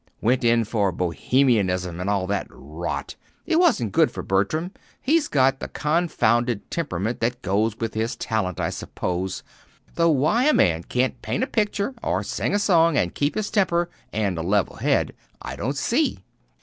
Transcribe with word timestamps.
Went 0.19 0.43
in 0.43 0.63
for 0.63 0.91
Bohemianism, 0.91 1.99
and 1.99 2.09
all 2.09 2.25
that 2.25 2.47
rot. 2.49 3.15
It 3.45 3.57
wasn't 3.57 3.91
good 3.91 4.09
for 4.09 4.23
Bertram. 4.23 4.71
He's 4.99 5.27
got 5.27 5.59
the 5.59 5.67
confounded 5.67 6.71
temperament 6.71 7.19
that 7.19 7.43
goes 7.43 7.77
with 7.77 7.93
his 7.93 8.15
talent, 8.15 8.59
I 8.59 8.71
suppose 8.71 9.43
though 9.93 10.09
why 10.09 10.45
a 10.45 10.53
man 10.53 10.81
can't 10.81 11.21
paint 11.21 11.43
a 11.43 11.45
picture, 11.45 11.93
or 12.01 12.23
sing 12.23 12.55
a 12.55 12.57
song, 12.57 12.97
and 12.97 13.13
keep 13.13 13.35
his 13.35 13.51
temper 13.51 13.91
and 14.11 14.39
a 14.39 14.41
level 14.41 14.77
head 14.77 15.13
I 15.39 15.55
don't 15.55 15.77
see!" 15.77 16.17